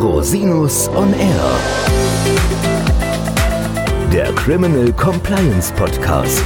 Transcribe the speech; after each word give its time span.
Rosinus 0.00 0.88
on 0.88 1.12
Air. 1.12 1.60
Der 4.10 4.32
Criminal 4.32 4.90
Compliance 4.94 5.70
Podcast. 5.74 6.42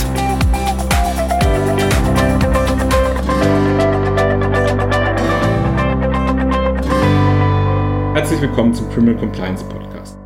Herzlich 8.15 8.41
willkommen 8.41 8.75
zum 8.75 8.91
Criminal 8.91 9.17
Compliance 9.17 9.63
Podcast. 9.69 10.19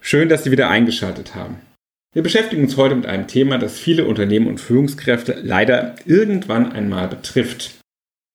Schön, 0.00 0.28
dass 0.28 0.44
Sie 0.44 0.52
wieder 0.52 0.68
eingeschaltet 0.68 1.34
haben. 1.34 1.56
Wir 2.12 2.22
beschäftigen 2.22 2.62
uns 2.62 2.76
heute 2.76 2.94
mit 2.94 3.06
einem 3.06 3.26
Thema, 3.26 3.58
das 3.58 3.76
viele 3.76 4.04
Unternehmen 4.04 4.46
und 4.46 4.60
Führungskräfte 4.60 5.40
leider 5.42 5.96
irgendwann 6.04 6.70
einmal 6.70 7.08
betrifft. 7.08 7.80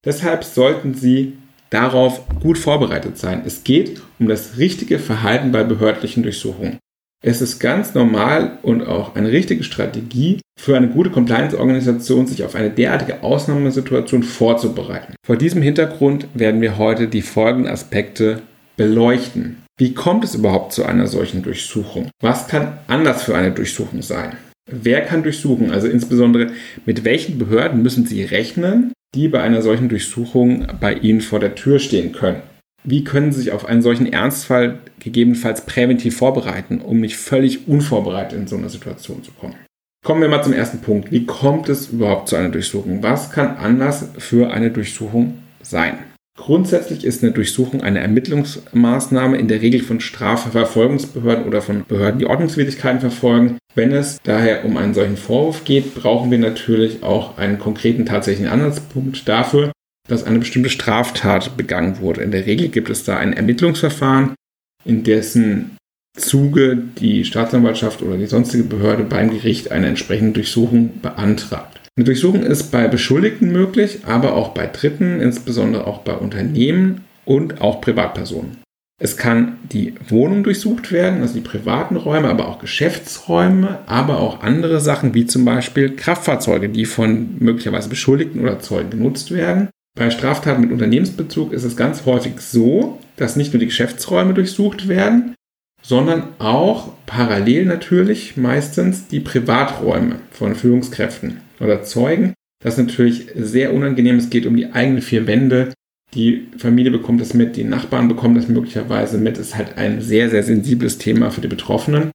Deshalb 0.04 0.44
sollten 0.44 0.94
Sie 0.94 1.38
darauf 1.72 2.22
gut 2.42 2.60
vorbereitet 2.60 3.18
sein. 3.18 3.42
Es 3.46 3.64
geht 3.64 4.02
um 4.20 4.28
das 4.28 4.58
richtige 4.58 5.00
Verhalten 5.00 5.52
bei 5.52 5.64
behördlichen 5.64 6.22
Durchsuchungen. 6.22 6.78
Es 7.24 7.42
ist 7.42 7.60
ganz 7.60 7.94
normal 7.94 8.58
und 8.64 8.88
auch 8.88 9.16
eine 9.16 9.32
richtige 9.32 9.64
Strategie 9.64 10.40
für 10.60 10.76
eine 10.76 10.90
gute 10.90 11.12
Compliance-Organisation, 11.12 12.28
sich 12.28 12.44
auf 12.44 12.56
eine 12.56 12.72
derartige 12.72 13.24
Ausnahmesituation 13.24 14.24
vorzubereiten. 14.24 15.14
Vor 15.26 15.38
diesem 15.38 15.62
Hintergrund 15.62 16.28
werden 16.34 16.62
wir 16.62 16.78
heute 16.78 17.08
die 17.08 17.22
folgenden 17.22 17.72
Aspekte 17.72 18.42
beleuchten. 18.76 19.58
Wie 19.78 19.94
kommt 19.94 20.24
es 20.24 20.36
überhaupt 20.36 20.74
zu 20.74 20.84
einer 20.84 21.08
solchen 21.08 21.44
Durchsuchung? 21.44 22.10
Was 22.22 22.48
kann 22.48 22.80
anders 22.88 23.24
für 23.24 23.36
eine 23.36 23.52
Durchsuchung 23.52 24.02
sein? 24.02 24.36
Wer 24.70 25.02
kann 25.02 25.24
durchsuchen? 25.24 25.72
Also 25.72 25.88
insbesondere 25.88 26.52
mit 26.86 27.04
welchen 27.04 27.38
Behörden 27.38 27.82
müssen 27.82 28.06
Sie 28.06 28.24
rechnen, 28.24 28.94
die 29.16 29.28
bei 29.28 29.42
einer 29.42 29.62
solchen 29.62 29.90
Durchsuchung 29.90 30.68
bei 30.80 30.94
Ihnen 30.94 31.22
vor 31.22 31.40
der 31.40 31.56
Tür 31.56 31.80
stehen 31.80 32.12
können. 32.12 32.42
Wie 32.84 33.04
können 33.04 33.32
Sie 33.32 33.42
sich 33.42 33.52
auf 33.52 33.66
einen 33.66 33.82
solchen 33.82 34.12
Ernstfall 34.12 34.80
gegebenenfalls 35.00 35.66
präventiv 35.66 36.18
vorbereiten, 36.18 36.82
um 36.82 37.00
nicht 37.00 37.18
völlig 37.18 37.68
unvorbereitet 37.68 38.40
in 38.40 38.48
so 38.48 38.56
eine 38.56 38.70
Situation 38.70 39.24
zu 39.24 39.32
kommen? 39.34 39.56
Kommen 40.04 40.22
wir 40.22 40.30
mal 40.30 40.44
zum 40.44 40.54
ersten 40.54 40.80
Punkt. 40.80 41.12
Wie 41.12 41.26
kommt 41.26 41.70
es 41.70 41.90
überhaupt 41.90 42.28
zu 42.28 42.36
einer 42.36 42.50
Durchsuchung? 42.50 43.04
Was 43.04 43.30
kann 43.32 43.58
Anlass 43.58 44.10
für 44.18 44.52
eine 44.52 44.72
Durchsuchung 44.72 45.40
sein? 45.62 46.00
Grundsätzlich 46.38 47.04
ist 47.04 47.24
eine 47.24 47.34
Durchsuchung 47.34 47.82
eine 47.82 48.00
Ermittlungsmaßnahme 48.00 49.38
in 49.38 49.48
der 49.48 49.62
Regel 49.62 49.82
von 49.82 50.00
Strafverfolgungsbehörden 50.00 51.46
oder 51.46 51.62
von 51.62 51.86
Behörden, 51.86 52.20
die 52.20 52.26
Ordnungswidrigkeiten 52.26 53.02
verfolgen. 53.02 53.58
Wenn 53.76 53.92
es 53.92 54.18
daher 54.24 54.66
um 54.66 54.78
einen 54.78 54.94
solchen 54.94 55.18
Vorwurf 55.18 55.66
geht, 55.66 55.94
brauchen 55.94 56.32
wir 56.32 56.40
natürlich 56.40 57.04
auch 57.04 57.38
einen 57.38 57.60
konkreten 57.60 58.06
tatsächlichen 58.06 58.52
Ansatzpunkt 58.52 59.28
dafür, 59.28 59.72
dass 60.08 60.24
eine 60.24 60.40
bestimmte 60.40 60.70
Straftat 60.70 61.58
begangen 61.58 62.00
wurde. 62.00 62.22
In 62.22 62.32
der 62.32 62.46
Regel 62.46 62.70
gibt 62.70 62.90
es 62.90 63.04
da 63.04 63.18
ein 63.18 63.34
Ermittlungsverfahren, 63.34 64.36
in 64.84 65.04
dessen 65.04 65.78
Zuge 66.18 66.76
die 66.76 67.24
Staatsanwaltschaft 67.24 68.02
oder 68.02 68.18
die 68.18 68.26
sonstige 68.26 68.64
Behörde 68.64 69.04
beim 69.04 69.30
Gericht 69.30 69.72
eine 69.72 69.88
entsprechende 69.88 70.34
Durchsuchung 70.34 71.02
beantragt. 71.02 71.71
Eine 71.98 72.06
Durchsuchung 72.06 72.44
ist 72.44 72.72
bei 72.72 72.88
Beschuldigten 72.88 73.52
möglich, 73.52 74.00
aber 74.06 74.34
auch 74.34 74.50
bei 74.50 74.66
Dritten, 74.66 75.20
insbesondere 75.20 75.88
auch 75.88 76.00
bei 76.00 76.14
Unternehmen 76.14 77.04
und 77.26 77.60
auch 77.60 77.82
Privatpersonen. 77.82 78.62
Es 79.04 79.18
kann 79.18 79.58
die 79.64 79.96
Wohnung 80.08 80.44
durchsucht 80.44 80.92
werden, 80.92 81.22
also 81.22 81.34
die 81.34 81.42
privaten 81.42 81.98
Räume, 81.98 82.30
aber 82.30 82.48
auch 82.48 82.60
Geschäftsräume, 82.60 83.80
aber 83.88 84.20
auch 84.20 84.42
andere 84.42 84.80
Sachen 84.80 85.14
wie 85.14 85.26
zum 85.26 85.44
Beispiel 85.44 85.96
Kraftfahrzeuge, 85.96 86.70
die 86.70 86.86
von 86.86 87.36
möglicherweise 87.40 87.90
Beschuldigten 87.90 88.42
oder 88.42 88.60
Zeugen 88.60 88.92
genutzt 88.92 89.32
werden. 89.32 89.70
Bei 89.98 90.12
Straftaten 90.12 90.62
mit 90.62 90.72
Unternehmensbezug 90.72 91.52
ist 91.52 91.64
es 91.64 91.76
ganz 91.76 92.06
häufig 92.06 92.40
so, 92.40 93.00
dass 93.18 93.36
nicht 93.36 93.52
nur 93.52 93.60
die 93.60 93.66
Geschäftsräume 93.66 94.34
durchsucht 94.34 94.88
werden, 94.88 95.36
sondern 95.82 96.24
auch 96.40 96.94
parallel 97.06 97.66
natürlich 97.66 98.38
meistens 98.38 99.08
die 99.08 99.20
Privaträume 99.20 100.18
von 100.32 100.56
Führungskräften 100.56 101.42
oder 101.62 101.84
Zeugen. 101.84 102.34
Das 102.64 102.78
ist 102.78 102.86
natürlich 102.86 103.28
sehr 103.36 103.74
unangenehm. 103.74 104.18
Es 104.18 104.30
geht 104.30 104.46
um 104.46 104.56
die 104.56 104.72
eigenen 104.72 105.02
vier 105.02 105.28
Wände. 105.28 105.74
Die 106.14 106.48
Familie 106.58 106.92
bekommt 106.92 107.22
das 107.22 107.34
mit, 107.34 107.56
die 107.56 107.64
Nachbarn 107.64 108.10
bekommen 108.10 108.36
das 108.36 108.50
möglicherweise 108.50 109.18
mit. 109.18 109.38
Es 109.38 109.50
ist 109.50 109.58
halt 109.58 109.78
ein 109.78 110.02
sehr, 110.02 110.30
sehr 110.30 110.44
sensibles 110.44 110.98
Thema 110.98 111.32
für 111.32 111.42
die 111.42 111.48
Betroffenen, 111.48 112.12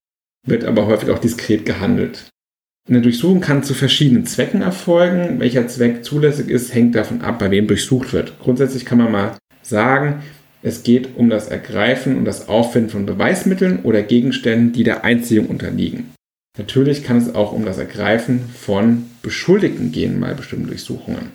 wird 0.46 0.64
aber 0.64 0.86
häufig 0.86 1.10
auch 1.10 1.18
diskret 1.18 1.64
gehandelt. 1.64 2.28
Eine 2.88 3.00
Durchsuchung 3.00 3.40
kann 3.40 3.64
zu 3.64 3.74
verschiedenen 3.74 4.26
Zwecken 4.26 4.62
erfolgen. 4.62 5.40
Welcher 5.40 5.66
Zweck 5.66 6.04
zulässig 6.04 6.50
ist, 6.50 6.74
hängt 6.74 6.94
davon 6.94 7.22
ab, 7.22 7.38
bei 7.38 7.50
wem 7.50 7.66
durchsucht 7.66 8.12
wird. 8.12 8.38
Grundsätzlich 8.38 8.84
kann 8.84 8.98
man 8.98 9.10
mal 9.10 9.36
sagen, 9.62 10.22
es 10.62 10.82
geht 10.82 11.16
um 11.16 11.30
das 11.30 11.48
Ergreifen 11.48 12.16
und 12.16 12.26
das 12.26 12.48
Auffinden 12.48 12.90
von 12.90 13.06
Beweismitteln 13.06 13.80
oder 13.82 14.02
Gegenständen, 14.02 14.72
die 14.72 14.84
der 14.84 15.04
Einziehung 15.04 15.46
unterliegen. 15.46 16.12
Natürlich 16.58 17.04
kann 17.04 17.18
es 17.18 17.34
auch 17.34 17.52
um 17.52 17.64
das 17.64 17.78
Ergreifen 17.78 18.40
von 18.40 19.04
Beschuldigten 19.22 19.92
gehen 19.92 20.20
bei 20.20 20.32
bestimmten 20.32 20.68
Durchsuchungen. 20.68 21.32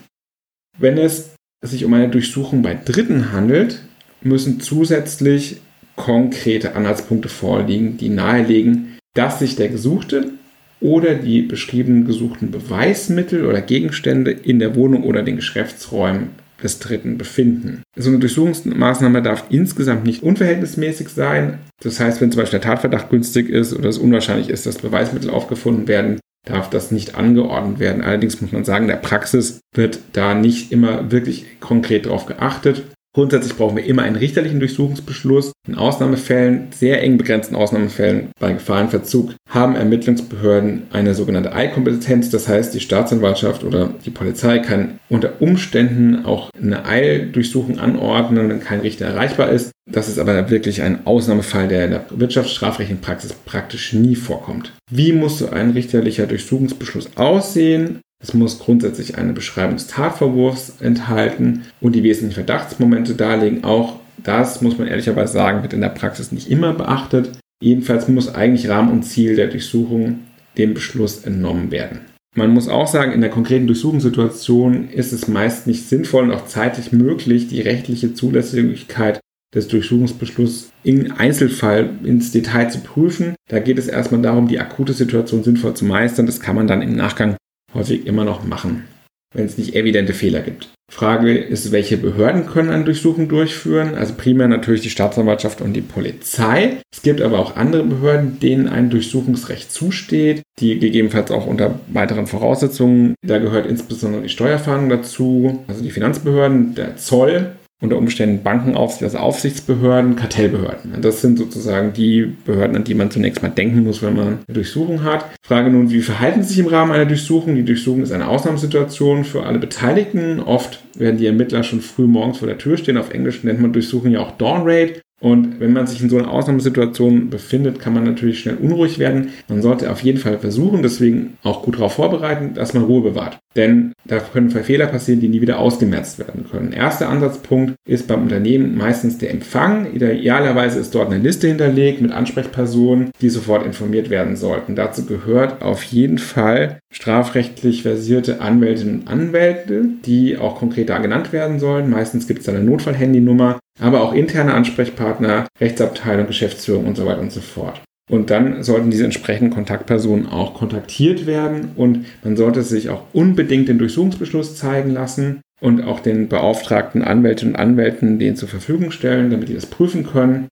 Wenn 0.78 0.98
es 0.98 1.36
sich 1.62 1.86
um 1.86 1.94
eine 1.94 2.10
Durchsuchung 2.10 2.62
bei 2.64 2.74
Dritten 2.74 3.32
handelt, 3.32 3.82
müssen 4.22 4.60
zusätzlich 4.60 5.58
konkrete 5.96 6.76
Anhaltspunkte 6.76 7.30
vorliegen, 7.30 7.98
die 7.98 8.10
nahelegen, 8.10 8.98
dass 9.14 9.40
sich 9.40 9.56
der 9.56 9.70
Gesuchte 9.70 10.32
oder 10.80 11.14
die 11.14 11.44
beschriebenen 11.44 12.06
gesuchten 12.06 12.50
Beweismittel 12.50 13.46
oder 13.46 13.62
Gegenstände 13.62 14.32
in 14.32 14.58
der 14.58 14.76
Wohnung 14.76 15.04
oder 15.04 15.22
den 15.22 15.36
Geschäftsräumen 15.36 16.30
des 16.64 16.80
Dritten 16.80 17.18
befinden. 17.18 17.84
So 17.96 18.10
eine 18.10 18.20
Durchsuchungsmaßnahme 18.20 19.22
darf 19.22 19.46
insgesamt 19.50 20.06
nicht 20.06 20.24
unverhältnismäßig 20.24 21.10
sein. 21.10 21.60
Das 21.82 22.00
heißt, 22.00 22.22
wenn 22.22 22.32
zum 22.32 22.42
Beispiel 22.42 22.60
der 22.60 22.70
Tatverdacht 22.70 23.10
günstig 23.10 23.50
ist 23.50 23.74
oder 23.74 23.90
es 23.90 23.98
unwahrscheinlich 23.98 24.50
ist, 24.50 24.66
dass 24.66 24.78
Beweismittel 24.78 25.30
aufgefunden 25.30 25.88
werden, 25.88 26.20
darf 26.48 26.70
das 26.70 26.92
nicht 26.92 27.16
angeordnet 27.16 27.80
werden. 27.80 28.04
Allerdings 28.04 28.42
muss 28.42 28.52
man 28.52 28.66
sagen, 28.66 28.88
der 28.88 28.96
Praxis 28.96 29.60
wird 29.76 30.00
da 30.14 30.34
nicht 30.34 30.72
immer 30.72 31.12
wirklich 31.12 31.60
konkret 31.60 32.06
darauf 32.06 32.26
geachtet. 32.26 32.84
Grundsätzlich 33.14 33.58
brauchen 33.58 33.76
wir 33.76 33.84
immer 33.84 34.04
einen 34.04 34.16
richterlichen 34.16 34.60
Durchsuchungsbeschluss. 34.60 35.52
In 35.68 35.76
Ausnahmefällen, 35.76 36.68
sehr 36.72 37.02
eng 37.04 37.18
begrenzten 37.18 37.56
Ausnahmefällen 37.56 38.30
bei 38.40 38.54
Gefahrenverzug, 38.54 39.34
haben 39.50 39.76
Ermittlungsbehörden 39.76 40.84
eine 40.92 41.14
sogenannte 41.14 41.52
Eilkompetenz. 41.52 42.30
Das 42.30 42.48
heißt, 42.48 42.74
die 42.74 42.80
Staatsanwaltschaft 42.80 43.66
oder 43.66 43.94
die 44.06 44.12
Polizei 44.12 44.60
kann 44.60 45.00
unter 45.10 45.42
Umständen 45.42 46.26
auch 46.26 46.52
eine 46.58 46.86
Eildurchsuchung 46.86 47.80
anordnen, 47.80 48.48
wenn 48.48 48.62
kein 48.62 48.80
Richter 48.80 49.08
erreichbar 49.08 49.50
ist. 49.50 49.72
Das 49.92 50.08
ist 50.08 50.18
aber 50.18 50.50
wirklich 50.50 50.82
ein 50.82 51.06
Ausnahmefall, 51.06 51.68
der 51.68 51.86
in 51.86 51.92
der 51.92 52.06
wirtschaftsstrafrechtlichen 52.12 53.02
Praxis 53.02 53.34
praktisch 53.34 53.92
nie 53.92 54.16
vorkommt. 54.16 54.72
Wie 54.90 55.12
muss 55.12 55.40
so 55.40 55.50
ein 55.50 55.72
richterlicher 55.72 56.28
Durchsuchungsbeschluss 56.28 57.18
aussehen? 57.18 58.00
Es 58.22 58.34
muss 58.34 58.60
grundsätzlich 58.60 59.18
eine 59.18 59.34
Beschreibung 59.34 59.76
des 59.76 59.88
Tatvorwurfs 59.88 60.76
enthalten 60.80 61.64
und 61.80 61.94
die 61.96 62.04
wesentlichen 62.04 62.36
Verdachtsmomente 62.36 63.16
darlegen. 63.16 63.64
Auch 63.64 64.00
das 64.24 64.62
muss 64.62 64.78
man 64.78 64.88
ehrlicherweise 64.88 65.34
sagen, 65.34 65.64
wird 65.64 65.74
in 65.74 65.82
der 65.82 65.90
Praxis 65.90 66.32
nicht 66.32 66.50
immer 66.50 66.74
beachtet. 66.74 67.32
Jedenfalls 67.62 68.08
muss 68.08 68.34
eigentlich 68.34 68.70
Rahmen 68.70 68.92
und 68.92 69.04
Ziel 69.04 69.36
der 69.36 69.48
Durchsuchung 69.48 70.20
dem 70.58 70.74
Beschluss 70.74 71.24
entnommen 71.24 71.72
werden. 71.72 72.02
Man 72.36 72.54
muss 72.54 72.70
auch 72.70 72.88
sagen, 72.88 73.12
in 73.12 73.22
der 73.22 73.30
konkreten 73.30 73.68
Durchsuchungssituation 73.68 74.90
ist 74.90 75.12
es 75.12 75.28
meist 75.28 75.68
nicht 75.68 75.90
sinnvoll 75.90 76.24
und 76.24 76.32
auch 76.32 76.46
zeitlich 76.46 76.92
möglich, 76.92 77.48
die 77.48 77.62
rechtliche 77.62 78.14
Zulässigkeit 78.14 79.20
des 79.54 79.68
Durchsuchungsbeschlusses 79.68 80.72
im 80.84 81.12
Einzelfall 81.18 81.90
ins 82.04 82.32
Detail 82.32 82.70
zu 82.70 82.80
prüfen. 82.80 83.36
Da 83.50 83.60
geht 83.60 83.78
es 83.78 83.88
erstmal 83.88 84.22
darum, 84.22 84.48
die 84.48 84.60
akute 84.60 84.94
Situation 84.94 85.44
sinnvoll 85.44 85.74
zu 85.74 85.84
meistern. 85.84 86.26
Das 86.26 86.40
kann 86.40 86.56
man 86.56 86.68
dann 86.68 86.82
im 86.82 86.96
Nachgang 86.96 87.36
häufig 87.74 88.06
immer 88.06 88.24
noch 88.24 88.44
machen, 88.44 88.88
wenn 89.36 89.46
es 89.46 89.58
nicht 89.58 89.76
evidente 89.76 90.14
Fehler 90.14 90.42
gibt. 90.42 90.70
Frage 90.92 91.34
ist, 91.38 91.72
welche 91.72 91.96
Behörden 91.96 92.48
können 92.48 92.70
eine 92.70 92.84
Durchsuchung 92.84 93.30
durchführen? 93.30 93.96
Also 93.96 94.14
primär 94.16 94.50
natürlich 94.50 94.82
die 94.82 94.90
Staatsanwaltschaft 94.90 95.62
und 95.62 95.72
die 95.72 95.82
Polizei. 95.82 96.82
Es 96.94 97.02
gibt 97.02 97.22
aber 97.22 97.40
auch 97.40 97.56
andere 97.56 97.84
Behörden, 97.84 98.42
denen 98.42 98.68
ein 98.68 98.90
Durchsuchungsrecht 98.90 99.72
zusteht, 99.72 100.42
die 100.60 100.80
gegebenenfalls 100.80 101.32
auch 101.32 101.48
unter 101.48 101.80
weiteren 101.88 102.28
Voraussetzungen. 102.28 103.16
Da 103.26 103.38
gehört 103.38 103.68
insbesondere 103.68 104.24
die 104.24 104.30
Steuerfahndung 104.30 104.90
dazu, 104.90 105.64
also 105.70 105.82
die 105.82 105.92
Finanzbehörden, 105.92 106.76
der 106.76 106.98
Zoll 106.98 107.56
unter 107.82 107.98
Umständen 107.98 108.44
Bankenaufsicht, 108.44 109.04
also 109.04 109.18
Aufsichtsbehörden, 109.18 110.16
Kartellbehörden. 110.16 111.02
Das 111.02 111.22
sind 111.22 111.40
sozusagen 111.40 111.94
die 111.94 112.34
Behörden, 112.46 112.76
an 112.76 112.84
die 112.84 112.94
man 112.94 113.10
zunächst 113.10 113.42
mal 113.42 113.50
denken 113.50 113.84
muss, 113.84 114.04
wenn 114.04 114.16
man 114.16 114.28
eine 114.28 114.54
Durchsuchung 114.54 115.04
hat. 115.04 115.26
Frage 115.42 115.72
nun, 115.72 115.90
wie 115.90 116.02
verhalten 116.02 116.44
sie 116.44 116.50
sich 116.50 116.60
im 116.60 116.68
Rahmen 116.68 116.92
einer 116.92 117.08
Durchsuchung? 117.08 117.56
Die 117.56 117.66
Durchsuchung 117.66 118.04
ist 118.04 118.12
eine 118.12 118.28
Ausnahmesituation 118.28 119.24
für 119.24 119.44
alle 119.44 119.58
Beteiligten. 119.58 120.40
Oft 120.40 120.84
werden 120.96 121.18
die 121.18 121.26
Ermittler 121.26 121.64
schon 121.64 121.82
früh 121.82 122.06
morgens 122.06 122.38
vor 122.38 122.48
der 122.48 122.60
Tür 122.60 122.78
stehen. 122.78 122.98
Auf 122.98 123.12
Englisch 123.12 123.44
nennt 123.44 123.62
man 123.62 123.74
Durchsuchung 123.74 124.12
ja 124.12 124.20
auch 124.20 124.32
Dawn 124.38 124.62
Raid. 124.64 125.02
Und 125.22 125.60
wenn 125.60 125.72
man 125.72 125.86
sich 125.86 126.02
in 126.02 126.10
so 126.10 126.18
einer 126.18 126.32
Ausnahmesituation 126.32 127.30
befindet, 127.30 127.80
kann 127.80 127.94
man 127.94 128.04
natürlich 128.04 128.40
schnell 128.40 128.58
unruhig 128.58 128.98
werden. 128.98 129.30
Man 129.48 129.62
sollte 129.62 129.92
auf 129.92 130.02
jeden 130.02 130.18
Fall 130.18 130.40
versuchen, 130.40 130.82
deswegen 130.82 131.38
auch 131.44 131.62
gut 131.62 131.76
darauf 131.76 131.94
vorbereiten, 131.94 132.56
dass 132.56 132.74
man 132.74 132.84
Ruhe 132.84 133.02
bewahrt. 133.02 133.38
Denn 133.56 133.94
da 134.06 134.20
können 134.20 134.50
Fehler 134.50 134.88
passieren, 134.88 135.20
die 135.20 135.28
nie 135.28 135.42
wieder 135.42 135.60
ausgemerzt 135.60 136.18
werden 136.20 136.46
können. 136.50 136.72
Erster 136.72 137.10
Ansatzpunkt 137.10 137.76
ist 137.88 138.08
beim 138.08 138.24
Unternehmen 138.24 138.76
meistens 138.76 139.20
der 139.20 139.30
Empfang. 139.32 139.94
Idealerweise 139.94 140.80
ist 140.80 140.96
dort 140.96 141.12
eine 141.12 141.22
Liste 141.22 141.48
hinterlegt 141.48 142.02
mit 142.02 142.12
Ansprechpersonen, 142.12 143.12
die 143.22 143.30
sofort 143.30 143.66
informiert 143.66 144.10
werden 144.10 144.36
sollten. 144.38 144.76
Dazu 144.76 145.06
gehört 145.06 145.62
auf 145.62 145.84
jeden 145.84 146.18
Fall 146.18 146.80
strafrechtlich 146.92 147.84
versierte 147.84 148.42
Anwältinnen 148.42 149.02
und 149.02 149.08
Anwälte, 149.08 149.86
die 150.06 150.38
auch 150.38 150.56
konkret 150.56 150.90
da 150.90 150.98
genannt 150.98 151.32
werden 151.32 151.60
sollen. 151.60 151.90
Meistens 151.90 152.28
gibt 152.28 152.42
es 152.42 152.50
eine 152.50 152.64
Notfallhandynummer, 152.64 153.60
aber 153.82 154.02
auch 154.02 154.14
interne 154.14 154.54
Ansprechpartner, 154.54 155.48
Rechtsabteilung, 155.60 156.28
Geschäftsführung 156.28 156.86
und 156.86 156.96
so 156.96 157.06
weiter 157.06 157.22
und 157.22 157.32
so 157.32 157.42
fort. 157.42 157.82
Und 158.10 158.30
dann 158.30 158.62
sollten 158.64 158.92
diese 158.92 159.06
entsprechenden 159.06 159.54
Kontaktpersonen 159.54 160.28
auch 160.28 160.54
kontaktiert 160.54 161.26
werden 161.26 161.72
und 161.76 162.06
man 162.24 162.36
sollte 162.36 162.62
sich 162.62 162.90
auch 162.90 163.04
unbedingt 163.14 163.70
den 163.70 163.80
Durchsuchungsbeschluss 163.80 164.56
zeigen 164.56 164.92
lassen 164.92 165.42
und 165.62 165.84
auch 165.84 166.02
den 166.02 166.28
beauftragten 166.28 167.04
Anwältinnen 167.04 167.56
und 167.56 167.60
Anwälten 167.60 168.20
den 168.20 168.36
zur 168.36 168.50
Verfügung 168.50 168.92
stellen, 168.92 169.30
damit 169.30 169.50
die 169.50 169.54
das 169.54 169.66
prüfen 169.66 170.06
können. 170.06 170.48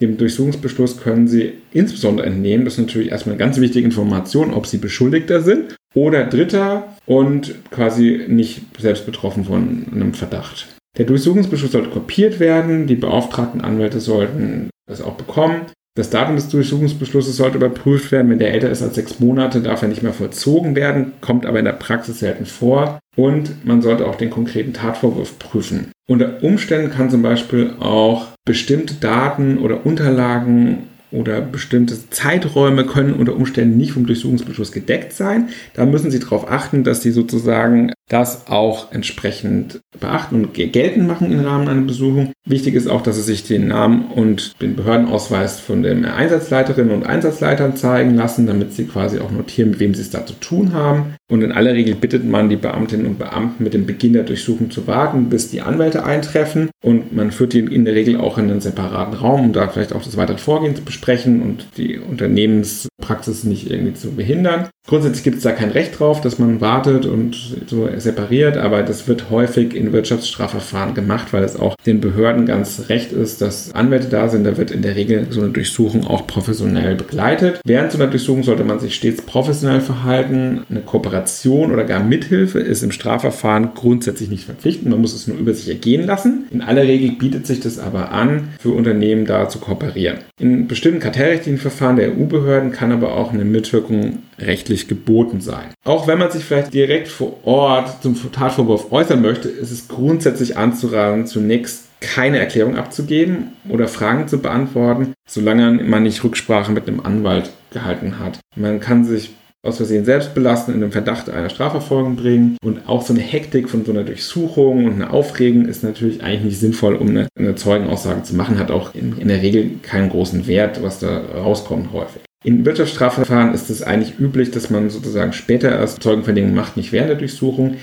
Dem 0.00 0.16
Durchsuchungsbeschluss 0.16 1.00
können 1.00 1.28
Sie 1.28 1.52
insbesondere 1.72 2.26
entnehmen, 2.26 2.64
das 2.64 2.74
ist 2.74 2.86
natürlich 2.86 3.10
erstmal 3.10 3.34
eine 3.34 3.44
ganz 3.44 3.60
wichtige 3.60 3.84
Information, 3.84 4.52
ob 4.52 4.66
Sie 4.66 4.78
Beschuldigter 4.78 5.42
sind 5.42 5.76
oder 5.94 6.24
Dritter 6.24 6.96
und 7.06 7.54
quasi 7.70 8.24
nicht 8.28 8.62
selbst 8.80 9.06
betroffen 9.06 9.44
von 9.44 9.86
einem 9.92 10.14
Verdacht. 10.14 10.74
Der 10.96 11.06
Durchsuchungsbeschluss 11.06 11.72
sollte 11.72 11.90
kopiert 11.90 12.38
werden, 12.40 12.86
die 12.86 12.94
beauftragten 12.94 13.60
Anwälte 13.60 14.00
sollten 14.00 14.70
das 14.86 15.02
auch 15.02 15.14
bekommen. 15.14 15.62
Das 15.96 16.10
Datum 16.10 16.34
des 16.34 16.48
Durchsuchungsbeschlusses 16.48 17.36
sollte 17.36 17.56
überprüft 17.56 18.10
werden. 18.10 18.28
Wenn 18.28 18.40
der 18.40 18.52
älter 18.52 18.68
ist 18.68 18.82
als 18.82 18.96
sechs 18.96 19.20
Monate, 19.20 19.60
darf 19.60 19.82
er 19.82 19.88
nicht 19.88 20.02
mehr 20.02 20.12
vollzogen 20.12 20.74
werden, 20.74 21.12
kommt 21.20 21.46
aber 21.46 21.60
in 21.60 21.64
der 21.64 21.72
Praxis 21.72 22.18
selten 22.18 22.46
vor. 22.46 22.98
Und 23.16 23.64
man 23.64 23.80
sollte 23.80 24.06
auch 24.06 24.16
den 24.16 24.30
konkreten 24.30 24.72
Tatvorwurf 24.72 25.38
prüfen. 25.38 25.92
Unter 26.08 26.42
Umständen 26.42 26.90
kann 26.90 27.10
zum 27.10 27.22
Beispiel 27.22 27.74
auch 27.78 28.26
bestimmte 28.44 28.94
Daten 28.94 29.58
oder 29.58 29.86
Unterlagen 29.86 30.88
oder 31.14 31.40
bestimmte 31.40 32.10
Zeiträume 32.10 32.84
können 32.84 33.14
unter 33.14 33.36
Umständen 33.36 33.76
nicht 33.76 33.92
vom 33.92 34.06
Durchsuchungsbeschluss 34.06 34.72
gedeckt 34.72 35.12
sein. 35.12 35.48
Da 35.74 35.86
müssen 35.86 36.10
Sie 36.10 36.18
darauf 36.18 36.50
achten, 36.50 36.82
dass 36.82 37.02
Sie 37.02 37.12
sozusagen 37.12 37.92
das 38.08 38.48
auch 38.48 38.92
entsprechend 38.92 39.80
beachten 39.98 40.44
und 40.44 40.52
geltend 40.52 41.06
machen 41.06 41.32
im 41.32 41.40
Rahmen 41.40 41.68
einer 41.68 41.80
Besuchung. 41.82 42.32
Wichtig 42.46 42.74
ist 42.74 42.88
auch, 42.88 43.00
dass 43.00 43.16
Sie 43.16 43.22
sich 43.22 43.46
den 43.46 43.68
Namen 43.68 44.06
und 44.06 44.60
den 44.60 44.76
Behördenausweis 44.76 45.60
von 45.60 45.82
den 45.82 46.04
Einsatzleiterinnen 46.04 46.92
und 46.92 47.06
Einsatzleitern 47.06 47.76
zeigen 47.76 48.14
lassen, 48.14 48.46
damit 48.46 48.74
Sie 48.74 48.84
quasi 48.84 49.20
auch 49.20 49.30
notieren, 49.30 49.70
mit 49.70 49.80
wem 49.80 49.94
Sie 49.94 50.02
es 50.02 50.10
da 50.10 50.26
zu 50.26 50.34
tun 50.34 50.74
haben. 50.74 51.14
Und 51.30 51.42
in 51.42 51.52
aller 51.52 51.72
Regel 51.72 51.94
bittet 51.94 52.24
man 52.26 52.50
die 52.50 52.56
Beamtinnen 52.56 53.06
und 53.06 53.18
Beamten 53.18 53.64
mit 53.64 53.72
dem 53.72 53.86
Beginn 53.86 54.12
der 54.12 54.24
Durchsuchung 54.24 54.70
zu 54.70 54.86
warten, 54.86 55.30
bis 55.30 55.50
die 55.50 55.62
Anwälte 55.62 56.04
eintreffen. 56.04 56.68
Und 56.84 57.14
man 57.14 57.30
führt 57.30 57.54
die 57.54 57.60
in 57.60 57.86
der 57.86 57.94
Regel 57.94 58.20
auch 58.20 58.36
in 58.36 58.50
einen 58.50 58.60
separaten 58.60 59.14
Raum, 59.14 59.46
um 59.46 59.52
da 59.54 59.68
vielleicht 59.68 59.94
auch 59.94 60.02
das 60.02 60.18
weitere 60.18 60.36
Vorgehen 60.36 60.76
zu 60.76 60.82
besprechen 60.82 61.03
und 61.42 61.66
die 61.76 61.98
Unternehmenspraxis 61.98 63.44
nicht 63.44 63.70
irgendwie 63.70 63.94
zu 63.94 64.12
behindern. 64.12 64.68
Grundsätzlich 64.86 65.24
gibt 65.24 65.38
es 65.38 65.42
da 65.42 65.52
kein 65.52 65.70
Recht 65.70 65.98
drauf, 65.98 66.20
dass 66.20 66.38
man 66.38 66.60
wartet 66.60 67.06
und 67.06 67.56
so 67.66 67.88
separiert, 67.96 68.58
aber 68.58 68.82
das 68.82 69.08
wird 69.08 69.30
häufig 69.30 69.74
in 69.74 69.92
Wirtschaftsstrafverfahren 69.92 70.94
gemacht, 70.94 71.32
weil 71.32 71.42
es 71.42 71.56
auch 71.56 71.74
den 71.86 72.00
Behörden 72.00 72.44
ganz 72.44 72.88
recht 72.88 73.12
ist, 73.12 73.40
dass 73.40 73.74
Anwälte 73.74 74.08
da 74.08 74.28
sind. 74.28 74.44
Da 74.44 74.58
wird 74.58 74.70
in 74.70 74.82
der 74.82 74.94
Regel 74.94 75.26
so 75.30 75.40
eine 75.40 75.50
Durchsuchung 75.50 76.06
auch 76.06 76.26
professionell 76.26 76.96
begleitet. 76.96 77.60
Während 77.64 77.92
so 77.92 77.98
einer 77.98 78.10
Durchsuchung 78.10 78.42
sollte 78.42 78.64
man 78.64 78.78
sich 78.78 78.94
stets 78.94 79.22
professionell 79.22 79.80
verhalten. 79.80 80.64
Eine 80.68 80.80
Kooperation 80.80 81.72
oder 81.72 81.84
gar 81.84 82.02
Mithilfe 82.02 82.58
ist 82.58 82.82
im 82.82 82.92
Strafverfahren 82.92 83.70
grundsätzlich 83.74 84.28
nicht 84.28 84.44
verpflichtend. 84.44 84.90
Man 84.90 85.00
muss 85.00 85.14
es 85.14 85.26
nur 85.26 85.38
über 85.38 85.54
sich 85.54 85.68
ergehen 85.68 86.06
lassen. 86.06 86.44
In 86.50 86.60
aller 86.60 86.82
Regel 86.82 87.12
bietet 87.12 87.46
sich 87.46 87.60
das 87.60 87.78
aber 87.78 88.12
an, 88.12 88.50
für 88.60 88.70
Unternehmen 88.70 89.24
da 89.24 89.48
zu 89.48 89.58
kooperieren. 89.58 90.18
In 90.40 90.66
bestimmten 90.66 90.98
kartellrechtlichen 90.98 91.60
Verfahren 91.60 91.94
der 91.94 92.10
EU-Behörden 92.10 92.72
kann 92.72 92.90
aber 92.90 93.14
auch 93.14 93.32
eine 93.32 93.44
Mitwirkung 93.44 94.24
rechtlich 94.36 94.88
geboten 94.88 95.40
sein. 95.40 95.72
Auch 95.84 96.08
wenn 96.08 96.18
man 96.18 96.32
sich 96.32 96.44
vielleicht 96.44 96.74
direkt 96.74 97.06
vor 97.06 97.46
Ort 97.46 98.02
zum 98.02 98.16
Tatvorwurf 98.32 98.90
äußern 98.90 99.22
möchte, 99.22 99.48
ist 99.48 99.70
es 99.70 99.86
grundsätzlich 99.86 100.56
anzuraten, 100.56 101.28
zunächst 101.28 101.84
keine 102.00 102.40
Erklärung 102.40 102.76
abzugeben 102.76 103.52
oder 103.68 103.86
Fragen 103.86 104.26
zu 104.26 104.38
beantworten, 104.38 105.14
solange 105.26 105.70
man 105.84 106.02
nicht 106.02 106.24
Rücksprache 106.24 106.72
mit 106.72 106.88
einem 106.88 107.00
Anwalt 107.00 107.50
gehalten 107.72 108.18
hat. 108.18 108.40
Man 108.56 108.80
kann 108.80 109.04
sich 109.04 109.34
aus 109.64 109.78
Versehen 109.78 110.04
selbst 110.04 110.34
belasten, 110.34 110.74
in 110.74 110.80
den 110.80 110.92
Verdacht 110.92 111.30
einer 111.30 111.48
Strafverfolgung 111.48 112.16
bringen. 112.16 112.56
Und 112.62 112.86
auch 112.86 113.02
so 113.02 113.12
eine 113.12 113.22
Hektik 113.22 113.68
von 113.68 113.84
so 113.84 113.92
einer 113.92 114.04
Durchsuchung 114.04 114.84
und 114.84 114.92
eine 114.92 115.10
Aufregung 115.10 115.66
ist 115.66 115.82
natürlich 115.82 116.22
eigentlich 116.22 116.44
nicht 116.44 116.60
sinnvoll, 116.60 116.94
um 116.94 117.08
eine, 117.08 117.28
eine 117.36 117.54
Zeugenaussage 117.54 118.22
zu 118.22 118.36
machen, 118.36 118.58
hat 118.58 118.70
auch 118.70 118.94
in, 118.94 119.18
in 119.18 119.28
der 119.28 119.42
Regel 119.42 119.70
keinen 119.82 120.10
großen 120.10 120.46
Wert, 120.46 120.82
was 120.82 120.98
da 120.98 121.18
rauskommt 121.18 121.92
häufig. 121.92 122.22
In 122.44 122.66
Wirtschaftsstrafverfahren 122.66 123.54
ist 123.54 123.70
es 123.70 123.82
eigentlich 123.82 124.20
üblich, 124.20 124.50
dass 124.50 124.68
man 124.68 124.90
sozusagen 124.90 125.32
später 125.32 125.70
erst 125.70 126.02
Zeugenvernehmung 126.02 126.54
macht, 126.54 126.76
nicht 126.76 126.92
während 126.92 127.08
der 127.08 127.16
Durchsuchung. 127.16 127.76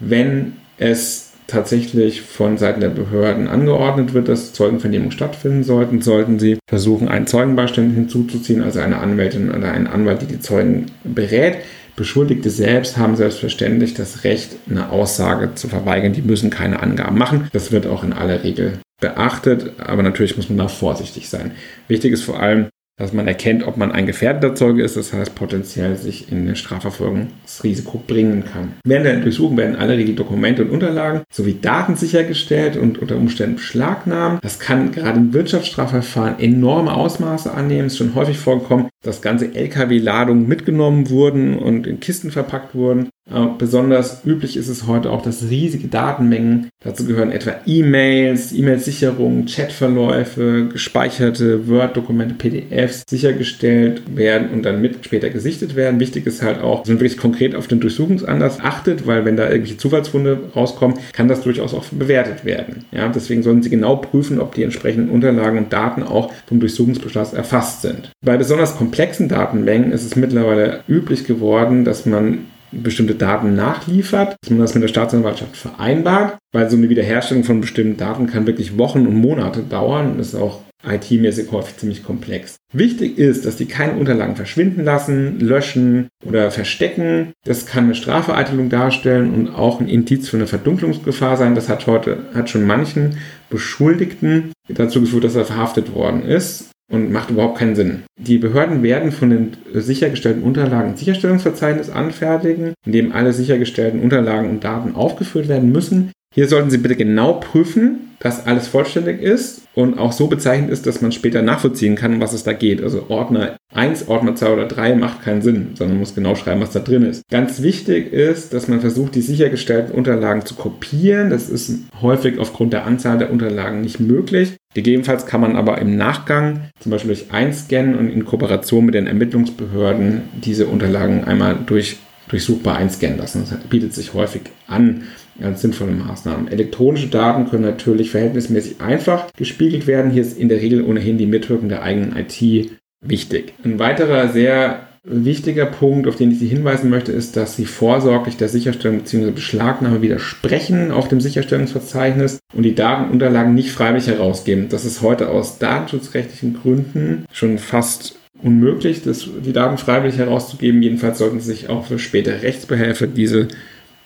Wenn 0.00 0.54
es 0.78 1.29
tatsächlich 1.50 2.22
von 2.22 2.56
Seiten 2.56 2.80
der 2.80 2.88
Behörden 2.88 3.48
angeordnet 3.48 4.14
wird, 4.14 4.28
dass 4.28 4.52
Zeugenvernehmungen 4.52 5.12
stattfinden 5.12 5.64
sollten, 5.64 6.00
sollten 6.00 6.38
sie 6.38 6.58
versuchen, 6.68 7.08
einen 7.08 7.26
Zeugenbeistand 7.26 7.94
hinzuzuziehen, 7.94 8.62
also 8.62 8.80
eine 8.80 8.98
Anwältin 8.98 9.50
oder 9.50 9.72
einen 9.72 9.86
Anwalt, 9.86 10.22
die 10.22 10.26
die 10.26 10.40
Zeugen 10.40 10.86
berät. 11.04 11.58
Beschuldigte 11.96 12.48
selbst 12.48 12.96
haben 12.96 13.16
selbstverständlich 13.16 13.94
das 13.94 14.24
Recht, 14.24 14.56
eine 14.70 14.90
Aussage 14.90 15.54
zu 15.54 15.68
verweigern. 15.68 16.12
Die 16.12 16.22
müssen 16.22 16.48
keine 16.48 16.82
Angaben 16.82 17.18
machen. 17.18 17.48
Das 17.52 17.72
wird 17.72 17.86
auch 17.86 18.04
in 18.04 18.12
aller 18.12 18.42
Regel 18.42 18.78
beachtet, 19.00 19.72
aber 19.78 20.02
natürlich 20.02 20.36
muss 20.36 20.48
man 20.48 20.58
da 20.58 20.68
vorsichtig 20.68 21.28
sein. 21.28 21.52
Wichtig 21.88 22.12
ist 22.12 22.22
vor 22.22 22.40
allem, 22.40 22.68
dass 23.00 23.14
man 23.14 23.26
erkennt, 23.26 23.66
ob 23.66 23.78
man 23.78 23.92
ein 23.92 24.04
gefährdeter 24.04 24.54
Zeuge 24.54 24.82
ist, 24.82 24.94
das 24.94 25.14
heißt 25.14 25.34
potenziell 25.34 25.96
sich 25.96 26.30
in 26.30 26.40
eine 26.42 26.54
Strafverfolgungsrisiko 26.54 28.02
bringen 28.06 28.44
kann. 28.44 28.74
Während 28.84 29.06
der 29.06 29.16
Durchsuchung 29.20 29.56
werden 29.56 29.76
alle 29.76 29.96
Regel 29.96 30.14
Dokumente 30.14 30.62
und 30.62 30.70
Unterlagen 30.70 31.22
sowie 31.32 31.56
Daten 31.60 31.96
sichergestellt 31.96 32.76
und 32.76 32.98
unter 32.98 33.16
Umständen 33.16 33.56
beschlagnahmt. 33.56 34.44
Das 34.44 34.58
kann 34.58 34.92
gerade 34.92 35.18
im 35.18 35.32
Wirtschaftsstrafverfahren 35.32 36.38
enorme 36.40 36.92
Ausmaße 36.92 37.50
annehmen. 37.50 37.86
Es 37.86 37.94
ist 37.94 37.98
schon 37.98 38.14
häufig 38.14 38.36
vorgekommen, 38.36 38.88
dass 39.02 39.22
ganze 39.22 39.54
LKW-Ladungen 39.54 40.46
mitgenommen 40.46 41.08
wurden 41.08 41.58
und 41.58 41.86
in 41.86 42.00
Kisten 42.00 42.30
verpackt 42.30 42.74
wurden. 42.74 43.08
Äh, 43.32 43.46
besonders 43.58 44.24
üblich 44.24 44.56
ist 44.56 44.68
es 44.68 44.86
heute 44.86 45.10
auch, 45.10 45.22
dass 45.22 45.48
riesige 45.48 45.88
Datenmengen, 45.88 46.68
dazu 46.82 47.04
gehören 47.04 47.30
etwa 47.30 47.54
E-Mails, 47.66 48.52
E-Mail-Sicherung, 48.52 49.46
Chatverläufe, 49.46 50.68
gespeicherte 50.72 51.68
Word-Dokumente, 51.68 52.34
PDFs 52.34 53.04
sichergestellt 53.08 54.02
werden 54.14 54.50
und 54.50 54.64
dann 54.64 54.80
mit 54.80 55.04
später 55.04 55.30
gesichtet 55.30 55.76
werden. 55.76 56.00
Wichtig 56.00 56.26
ist 56.26 56.42
halt 56.42 56.60
auch, 56.60 56.80
dass 56.80 56.88
man 56.88 57.00
wirklich 57.00 57.18
konkret 57.18 57.54
auf 57.54 57.68
den 57.68 57.80
Durchsuchungsanlass 57.80 58.60
achtet, 58.60 59.06
weil 59.06 59.24
wenn 59.24 59.36
da 59.36 59.48
irgendwelche 59.48 59.78
Zufallsfunde 59.78 60.50
rauskommen, 60.56 60.98
kann 61.12 61.28
das 61.28 61.42
durchaus 61.42 61.74
auch 61.74 61.84
bewertet 61.86 62.44
werden. 62.44 62.84
Ja, 62.92 63.08
deswegen 63.08 63.42
sollen 63.42 63.62
Sie 63.62 63.70
genau 63.70 63.96
prüfen, 63.96 64.40
ob 64.40 64.54
die 64.54 64.62
entsprechenden 64.62 65.10
Unterlagen 65.10 65.58
und 65.58 65.72
Daten 65.72 66.02
auch 66.02 66.32
vom 66.46 66.60
Durchsuchungsbeschluss 66.60 67.32
erfasst 67.32 67.82
sind. 67.82 68.10
Bei 68.24 68.36
besonders 68.36 68.76
komplexen 68.76 69.28
Datenmengen 69.28 69.92
ist 69.92 70.04
es 70.04 70.16
mittlerweile 70.16 70.80
üblich 70.88 71.24
geworden, 71.24 71.84
dass 71.84 72.06
man 72.06 72.46
bestimmte 72.72 73.14
Daten 73.14 73.54
nachliefert, 73.54 74.36
dass 74.40 74.50
man 74.50 74.60
das 74.60 74.74
mit 74.74 74.82
der 74.82 74.88
Staatsanwaltschaft 74.88 75.56
vereinbart, 75.56 76.38
weil 76.52 76.70
so 76.70 76.76
eine 76.76 76.88
Wiederherstellung 76.88 77.44
von 77.44 77.60
bestimmten 77.60 77.96
Daten 77.96 78.26
kann 78.26 78.46
wirklich 78.46 78.78
Wochen 78.78 79.06
und 79.06 79.14
Monate 79.14 79.62
dauern 79.62 80.12
und 80.12 80.20
ist 80.20 80.34
auch 80.34 80.60
IT-mäßig 80.86 81.52
häufig 81.52 81.76
ziemlich 81.76 82.02
komplex. 82.02 82.56
Wichtig 82.72 83.18
ist, 83.18 83.44
dass 83.44 83.56
die 83.56 83.66
keine 83.66 83.94
Unterlagen 83.94 84.36
verschwinden 84.36 84.84
lassen, 84.84 85.38
löschen 85.38 86.08
oder 86.24 86.50
verstecken. 86.50 87.32
Das 87.44 87.66
kann 87.66 87.84
eine 87.84 87.94
Strafvereitelung 87.94 88.70
darstellen 88.70 89.34
und 89.34 89.48
auch 89.48 89.80
ein 89.80 89.88
Indiz 89.88 90.28
für 90.28 90.38
eine 90.38 90.46
Verdunklungsgefahr 90.46 91.36
sein. 91.36 91.54
Das 91.54 91.68
hat 91.68 91.86
heute, 91.86 92.24
hat 92.34 92.48
schon 92.48 92.66
manchen 92.66 93.18
Beschuldigten 93.50 94.52
dazu 94.68 95.00
geführt, 95.00 95.24
dass 95.24 95.36
er 95.36 95.44
verhaftet 95.44 95.94
worden 95.94 96.22
ist 96.22 96.69
und 96.90 97.10
macht 97.12 97.30
überhaupt 97.30 97.58
keinen 97.58 97.74
Sinn. 97.74 98.02
Die 98.18 98.38
Behörden 98.38 98.82
werden 98.82 99.12
von 99.12 99.30
den 99.30 99.52
sichergestellten 99.72 100.42
Unterlagen 100.42 100.90
ein 100.90 100.96
Sicherstellungsverzeichnis 100.96 101.88
anfertigen, 101.88 102.74
in 102.84 102.92
dem 102.92 103.12
alle 103.12 103.32
sichergestellten 103.32 104.00
Unterlagen 104.00 104.50
und 104.50 104.64
Daten 104.64 104.94
aufgeführt 104.94 105.48
werden 105.48 105.72
müssen. 105.72 106.12
Hier 106.34 106.46
sollten 106.46 106.70
Sie 106.70 106.78
bitte 106.78 106.94
genau 106.94 107.34
prüfen, 107.34 108.10
dass 108.20 108.46
alles 108.46 108.68
vollständig 108.68 109.20
ist 109.20 109.62
und 109.74 109.98
auch 109.98 110.12
so 110.12 110.28
bezeichnet 110.28 110.70
ist, 110.70 110.86
dass 110.86 111.00
man 111.00 111.10
später 111.10 111.42
nachvollziehen 111.42 111.96
kann, 111.96 112.14
um 112.14 112.20
was 112.20 112.34
es 112.34 112.44
da 112.44 112.52
geht. 112.52 112.82
Also 112.82 113.06
Ordner 113.08 113.56
1, 113.74 114.08
Ordner 114.08 114.36
2 114.36 114.52
oder 114.52 114.66
3 114.66 114.94
macht 114.94 115.22
keinen 115.22 115.42
Sinn, 115.42 115.70
sondern 115.74 115.96
man 115.96 116.00
muss 116.00 116.14
genau 116.14 116.34
schreiben, 116.36 116.60
was 116.60 116.70
da 116.70 116.80
drin 116.80 117.02
ist. 117.02 117.22
Ganz 117.30 117.62
wichtig 117.62 118.12
ist, 118.12 118.52
dass 118.52 118.68
man 118.68 118.80
versucht, 118.80 119.14
die 119.14 119.22
sichergestellten 119.22 119.94
Unterlagen 119.94 120.44
zu 120.44 120.54
kopieren. 120.54 121.30
Das 121.30 121.48
ist 121.48 121.72
häufig 122.00 122.38
aufgrund 122.38 122.74
der 122.74 122.84
Anzahl 122.84 123.18
der 123.18 123.32
Unterlagen 123.32 123.80
nicht 123.80 123.98
möglich. 123.98 124.56
Gegebenenfalls 124.74 125.26
kann 125.26 125.40
man 125.40 125.56
aber 125.56 125.78
im 125.78 125.96
Nachgang, 125.96 126.70
zum 126.78 126.92
Beispiel 126.92 127.08
durch 127.08 127.32
Einscannen 127.32 127.96
und 127.96 128.08
in 128.08 128.24
Kooperation 128.24 128.86
mit 128.86 128.94
den 128.94 129.08
Ermittlungsbehörden, 129.08 130.22
diese 130.44 130.68
Unterlagen 130.68 131.24
einmal 131.24 131.56
durch, 131.66 131.96
durchsuchbar 132.28 132.76
einscannen 132.76 133.18
lassen. 133.18 133.44
Das 133.50 133.58
bietet 133.64 133.94
sich 133.94 134.14
häufig 134.14 134.42
an 134.68 135.02
als 135.42 135.62
sinnvolle 135.62 135.92
Maßnahmen. 135.92 136.48
Elektronische 136.48 137.08
Daten 137.08 137.48
können 137.48 137.64
natürlich 137.64 138.10
verhältnismäßig 138.10 138.80
einfach 138.80 139.32
gespiegelt 139.36 139.86
werden. 139.86 140.12
Hier 140.12 140.22
ist 140.22 140.38
in 140.38 140.48
der 140.48 140.60
Regel 140.60 140.82
ohnehin 140.84 141.18
die 141.18 141.26
Mitwirkung 141.26 141.68
der 141.68 141.82
eigenen 141.82 142.16
IT 142.16 142.70
wichtig. 143.00 143.54
Ein 143.64 143.78
weiterer 143.78 144.28
sehr 144.28 144.89
wichtiger 145.04 145.66
Punkt, 145.66 146.06
auf 146.06 146.16
den 146.16 146.30
ich 146.30 146.38
Sie 146.38 146.48
hinweisen 146.48 146.90
möchte, 146.90 147.12
ist, 147.12 147.36
dass 147.36 147.56
Sie 147.56 147.64
vorsorglich 147.64 148.36
der 148.36 148.48
Sicherstellung 148.48 148.98
bzw. 148.98 149.30
Beschlagnahme 149.30 150.02
widersprechen 150.02 150.90
auf 150.92 151.08
dem 151.08 151.20
Sicherstellungsverzeichnis 151.20 152.38
und 152.54 152.62
die 152.62 152.74
Datenunterlagen 152.74 153.54
nicht 153.54 153.72
freiwillig 153.72 154.08
herausgeben. 154.08 154.68
Das 154.68 154.84
ist 154.84 155.00
heute 155.02 155.30
aus 155.30 155.58
datenschutzrechtlichen 155.58 156.54
Gründen 156.54 157.24
schon 157.32 157.58
fast 157.58 158.16
unmöglich, 158.42 159.02
das, 159.02 159.28
die 159.44 159.52
Daten 159.52 159.78
freiwillig 159.78 160.18
herauszugeben. 160.18 160.82
Jedenfalls 160.82 161.18
sollten 161.18 161.40
Sie 161.40 161.52
sich 161.52 161.68
auch 161.68 161.86
für 161.86 161.98
spätere 161.98 162.42
Rechtsbehelfe 162.42 163.08
diese 163.08 163.48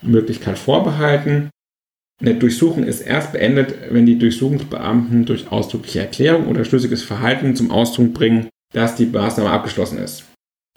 Möglichkeit 0.03 0.59
vorbehalten. 0.59 1.51
Eine 2.21 2.37
Durchsuchung 2.37 2.85
ist 2.85 3.01
erst 3.01 3.33
beendet, 3.33 3.75
wenn 3.91 4.07
die 4.07 4.19
Durchsuchungsbeamten 4.19 5.25
durch 5.25 5.51
ausdrückliche 5.51 6.01
Erklärung 6.01 6.47
oder 6.47 6.65
schlüssiges 6.65 7.03
Verhalten 7.03 7.57
zum 7.57 7.73
Ausdruck 7.73 8.15
bringen, 8.15 8.49
dass 8.73 8.95
die 8.95 9.07
Maßnahme 9.07 9.51
abgeschlossen 9.51 9.99
ist. 9.99 10.25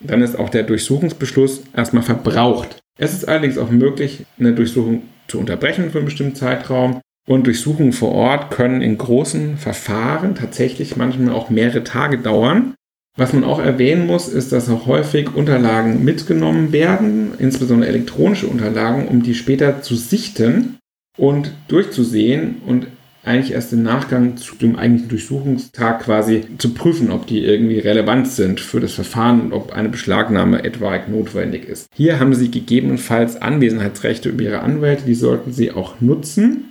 Dann 0.03 0.21
ist 0.21 0.37
auch 0.37 0.49
der 0.49 0.63
Durchsuchungsbeschluss 0.63 1.63
erstmal 1.75 2.03
verbraucht. 2.03 2.79
Es 2.99 3.13
ist 3.13 3.27
allerdings 3.27 3.57
auch 3.57 3.69
möglich, 3.69 4.25
eine 4.39 4.53
Durchsuchung 4.53 5.03
zu 5.27 5.39
unterbrechen 5.39 5.91
für 5.91 5.99
einen 5.99 6.05
bestimmten 6.05 6.35
Zeitraum. 6.35 7.01
Und 7.27 7.45
Durchsuchungen 7.45 7.91
vor 7.91 8.13
Ort 8.13 8.51
können 8.51 8.81
in 8.81 8.97
großen 8.97 9.57
Verfahren 9.57 10.35
tatsächlich 10.35 10.95
manchmal 10.95 11.33
auch 11.33 11.49
mehrere 11.49 11.83
Tage 11.83 12.19
dauern. 12.19 12.73
Was 13.17 13.33
man 13.33 13.43
auch 13.43 13.59
erwähnen 13.59 14.05
muss, 14.05 14.29
ist, 14.29 14.51
dass 14.51 14.69
auch 14.69 14.85
häufig 14.85 15.35
Unterlagen 15.35 16.05
mitgenommen 16.05 16.71
werden, 16.71 17.33
insbesondere 17.39 17.89
elektronische 17.89 18.47
Unterlagen, 18.47 19.07
um 19.07 19.23
die 19.23 19.33
später 19.33 19.81
zu 19.81 19.95
sichten 19.95 20.77
und 21.17 21.51
durchzusehen 21.67 22.61
und 22.65 22.87
eigentlich 23.27 23.51
erst 23.51 23.73
im 23.73 23.83
Nachgang 23.83 24.37
zu 24.37 24.55
dem 24.55 24.75
eigentlichen 24.75 25.09
Durchsuchungstag 25.09 26.03
quasi 26.03 26.45
zu 26.57 26.73
prüfen, 26.73 27.11
ob 27.11 27.27
die 27.27 27.43
irgendwie 27.43 27.79
relevant 27.79 28.27
sind 28.27 28.59
für 28.59 28.79
das 28.79 28.93
Verfahren 28.93 29.41
und 29.41 29.53
ob 29.53 29.73
eine 29.73 29.89
Beschlagnahme 29.89 30.63
etwaig 30.63 31.09
notwendig 31.09 31.65
ist. 31.65 31.87
Hier 31.93 32.19
haben 32.19 32.33
Sie 32.33 32.49
gegebenenfalls 32.49 33.41
Anwesenheitsrechte 33.41 34.29
über 34.29 34.43
Ihre 34.43 34.59
Anwälte, 34.61 35.03
die 35.05 35.15
sollten 35.15 35.51
Sie 35.51 35.71
auch 35.71 36.01
nutzen. 36.01 36.65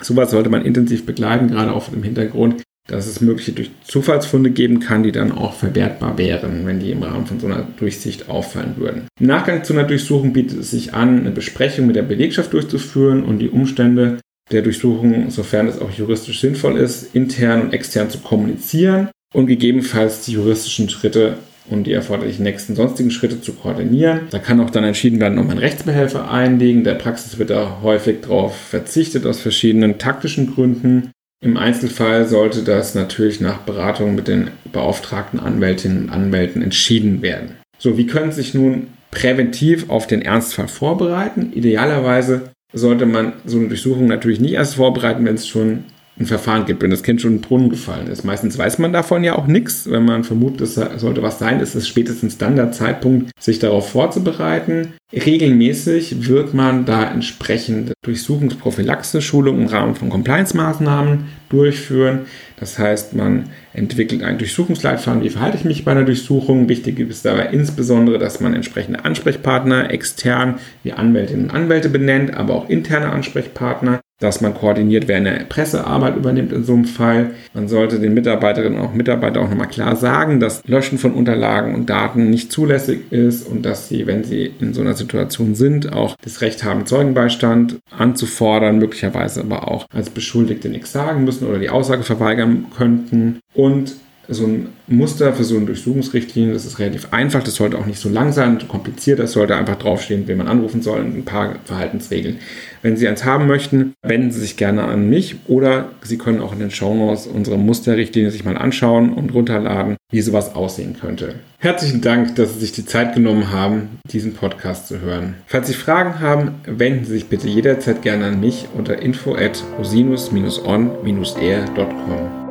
Sowas 0.00 0.30
sollte 0.30 0.48
man 0.48 0.64
intensiv 0.64 1.04
begleiten, 1.04 1.48
gerade 1.48 1.72
auch 1.72 1.90
dem 1.90 2.02
Hintergrund, 2.02 2.62
dass 2.88 3.06
es 3.06 3.20
mögliche 3.20 3.52
durch 3.52 3.70
Zufallsfunde 3.84 4.50
geben 4.50 4.80
kann, 4.80 5.02
die 5.02 5.12
dann 5.12 5.30
auch 5.30 5.54
verwertbar 5.54 6.18
wären, 6.18 6.66
wenn 6.66 6.80
die 6.80 6.90
im 6.90 7.02
Rahmen 7.02 7.26
von 7.26 7.38
so 7.38 7.46
einer 7.46 7.66
Durchsicht 7.78 8.28
auffallen 8.28 8.74
würden. 8.76 9.06
Im 9.20 9.26
Nachgang 9.26 9.62
zu 9.62 9.72
einer 9.72 9.84
Durchsuchung 9.84 10.32
bietet 10.32 10.60
es 10.60 10.70
sich 10.70 10.94
an, 10.94 11.20
eine 11.20 11.30
Besprechung 11.30 11.86
mit 11.86 11.96
der 11.96 12.02
Belegschaft 12.02 12.52
durchzuführen 12.52 13.22
und 13.22 13.38
die 13.38 13.50
Umstände 13.50 14.18
der 14.50 14.62
Durchsuchung, 14.62 15.30
sofern 15.30 15.68
es 15.68 15.80
auch 15.80 15.90
juristisch 15.90 16.40
sinnvoll 16.40 16.76
ist, 16.78 17.14
intern 17.14 17.62
und 17.62 17.72
extern 17.72 18.10
zu 18.10 18.18
kommunizieren 18.18 19.08
und 19.32 19.46
gegebenenfalls 19.46 20.24
die 20.24 20.32
juristischen 20.32 20.88
Schritte 20.88 21.38
und 21.70 21.86
die 21.86 21.92
erforderlichen 21.92 22.42
nächsten 22.42 22.74
sonstigen 22.74 23.10
Schritte 23.10 23.40
zu 23.40 23.52
koordinieren. 23.52 24.22
Da 24.30 24.38
kann 24.38 24.60
auch 24.60 24.70
dann 24.70 24.84
entschieden 24.84 25.20
werden, 25.20 25.38
ob 25.38 25.46
man 25.46 25.58
Rechtsbehelfe 25.58 26.28
einlegen. 26.28 26.84
Der 26.84 26.94
Praxis 26.94 27.38
wird 27.38 27.50
da 27.50 27.78
häufig 27.82 28.22
darauf 28.22 28.56
verzichtet 28.56 29.26
aus 29.26 29.40
verschiedenen 29.40 29.98
taktischen 29.98 30.52
Gründen. 30.52 31.12
Im 31.42 31.56
Einzelfall 31.56 32.26
sollte 32.26 32.62
das 32.62 32.94
natürlich 32.94 33.40
nach 33.40 33.58
Beratung 33.58 34.14
mit 34.14 34.28
den 34.28 34.50
beauftragten 34.72 35.40
Anwältinnen 35.40 36.04
und 36.04 36.10
Anwälten 36.10 36.62
entschieden 36.62 37.22
werden. 37.22 37.56
So, 37.78 37.96
wie 37.96 38.06
können 38.06 38.32
sich 38.32 38.54
nun 38.54 38.88
präventiv 39.10 39.90
auf 39.90 40.06
den 40.06 40.22
Ernstfall 40.22 40.68
vorbereiten? 40.68 41.52
Idealerweise 41.52 42.52
sollte 42.72 43.06
man 43.06 43.34
so 43.44 43.58
eine 43.58 43.68
Durchsuchung 43.68 44.06
natürlich 44.06 44.40
nicht 44.40 44.54
erst 44.54 44.76
vorbereiten, 44.76 45.24
wenn 45.24 45.34
es 45.34 45.46
schon 45.46 45.84
ein 46.18 46.26
Verfahren 46.26 46.66
gibt, 46.66 46.82
wenn 46.82 46.90
das 46.90 47.02
Kind 47.02 47.20
schon 47.20 47.32
in 47.32 47.36
den 47.38 47.42
Brunnen 47.42 47.70
gefallen 47.70 48.06
ist. 48.06 48.22
Meistens 48.24 48.58
weiß 48.58 48.78
man 48.78 48.92
davon 48.92 49.24
ja 49.24 49.34
auch 49.36 49.46
nichts. 49.46 49.90
Wenn 49.90 50.04
man 50.04 50.24
vermutet, 50.24 50.60
es 50.60 50.74
sollte 50.74 51.22
was 51.22 51.38
sein, 51.38 51.60
ist 51.60 51.74
es 51.74 51.88
spätestens 51.88 52.36
dann 52.36 52.56
der 52.56 52.70
Zeitpunkt, 52.70 53.30
sich 53.40 53.58
darauf 53.58 53.90
vorzubereiten. 53.90 54.92
Regelmäßig 55.12 56.28
wird 56.28 56.52
man 56.54 56.84
da 56.84 57.10
entsprechende 57.10 57.94
Durchsuchungsprophylaxe-Schulungen 58.02 59.62
im 59.62 59.66
Rahmen 59.68 59.94
von 59.94 60.10
Compliance-Maßnahmen 60.10 61.24
durchführen. 61.48 62.20
Das 62.56 62.78
heißt, 62.78 63.14
man 63.14 63.50
entwickelt 63.72 64.22
einen 64.22 64.38
Durchsuchungsleitfaden, 64.38 65.22
wie 65.22 65.30
verhalte 65.30 65.56
ich 65.56 65.64
mich 65.64 65.84
bei 65.84 65.92
einer 65.92 66.04
Durchsuchung. 66.04 66.68
Wichtig 66.68 66.98
ist 66.98 67.24
dabei 67.24 67.46
insbesondere, 67.46 68.18
dass 68.18 68.40
man 68.40 68.54
entsprechende 68.54 69.04
Ansprechpartner 69.04 69.90
extern 69.90 70.58
wie 70.82 70.92
Anwältinnen 70.92 71.46
und 71.46 71.50
Anwälte 71.50 71.88
benennt, 71.88 72.34
aber 72.34 72.54
auch 72.54 72.68
interne 72.68 73.10
Ansprechpartner 73.10 74.00
dass 74.22 74.40
man 74.40 74.54
koordiniert, 74.54 75.08
wer 75.08 75.16
eine 75.16 75.44
Pressearbeit 75.48 76.16
übernimmt 76.16 76.52
in 76.52 76.64
so 76.64 76.74
einem 76.74 76.84
Fall. 76.84 77.30
Man 77.54 77.66
sollte 77.66 77.98
den 77.98 78.14
Mitarbeiterinnen 78.14 78.78
und 78.78 78.94
Mitarbeitern 78.94 79.44
auch 79.44 79.50
nochmal 79.50 79.68
klar 79.68 79.96
sagen, 79.96 80.38
dass 80.38 80.62
Löschen 80.66 80.98
von 80.98 81.12
Unterlagen 81.12 81.74
und 81.74 81.90
Daten 81.90 82.30
nicht 82.30 82.52
zulässig 82.52 83.10
ist 83.10 83.48
und 83.48 83.66
dass 83.66 83.88
sie, 83.88 84.06
wenn 84.06 84.22
sie 84.22 84.52
in 84.60 84.74
so 84.74 84.80
einer 84.80 84.94
Situation 84.94 85.54
sind, 85.54 85.92
auch 85.92 86.16
das 86.22 86.40
Recht 86.40 86.62
haben, 86.62 86.86
Zeugenbeistand 86.86 87.78
anzufordern, 87.96 88.78
möglicherweise 88.78 89.40
aber 89.40 89.68
auch 89.68 89.86
als 89.92 90.10
Beschuldigte 90.10 90.68
nichts 90.68 90.92
sagen 90.92 91.24
müssen 91.24 91.48
oder 91.48 91.58
die 91.58 91.70
Aussage 91.70 92.04
verweigern 92.04 92.66
könnten. 92.76 93.40
Und 93.54 93.94
so 94.34 94.46
ein 94.46 94.68
Muster 94.86 95.32
für 95.32 95.44
so 95.44 95.56
eine 95.56 95.66
Durchsuchungsrichtlinie, 95.66 96.52
das 96.52 96.64
ist 96.64 96.78
relativ 96.78 97.12
einfach, 97.12 97.42
das 97.42 97.54
sollte 97.54 97.78
auch 97.78 97.86
nicht 97.86 98.00
so 98.00 98.08
lang 98.08 98.32
sein, 98.32 98.58
kompliziert, 98.68 99.18
das 99.18 99.32
sollte 99.32 99.56
einfach 99.56 99.76
draufstehen, 99.76 100.26
wen 100.26 100.38
man 100.38 100.48
anrufen 100.48 100.82
soll 100.82 101.00
und 101.00 101.16
ein 101.16 101.24
paar 101.24 101.56
Verhaltensregeln. 101.64 102.38
Wenn 102.82 102.96
Sie 102.96 103.08
eins 103.08 103.24
haben 103.24 103.46
möchten, 103.46 103.94
wenden 104.02 104.32
Sie 104.32 104.40
sich 104.40 104.56
gerne 104.56 104.84
an 104.84 105.08
mich 105.08 105.36
oder 105.46 105.90
Sie 106.02 106.18
können 106.18 106.40
auch 106.40 106.52
in 106.52 106.58
den 106.58 106.70
Shownotes 106.70 107.26
unsere 107.26 107.58
Musterrichtlinie 107.58 108.30
sich 108.30 108.44
mal 108.44 108.56
anschauen 108.56 109.12
und 109.12 109.32
runterladen, 109.32 109.96
wie 110.10 110.20
sowas 110.20 110.54
aussehen 110.54 110.96
könnte. 111.00 111.36
Herzlichen 111.58 112.00
Dank, 112.00 112.34
dass 112.36 112.54
Sie 112.54 112.60
sich 112.60 112.72
die 112.72 112.84
Zeit 112.84 113.14
genommen 113.14 113.52
haben, 113.52 114.00
diesen 114.10 114.34
Podcast 114.34 114.88
zu 114.88 115.00
hören. 115.00 115.34
Falls 115.46 115.68
Sie 115.68 115.74
Fragen 115.74 116.20
haben, 116.20 116.56
wenden 116.66 117.04
Sie 117.04 117.12
sich 117.12 117.26
bitte 117.26 117.48
jederzeit 117.48 118.02
gerne 118.02 118.26
an 118.26 118.40
mich 118.40 118.66
unter 118.76 119.00
info 119.00 119.36
at 119.36 119.62
rosinus-on-air.com. 119.78 122.42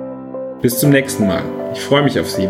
Bis 0.61 0.79
zum 0.79 0.91
nächsten 0.91 1.27
Mal. 1.27 1.60
Ich 1.73 1.81
freue 1.81 2.03
mich 2.03 2.19
auf 2.19 2.29
Sie. 2.29 2.49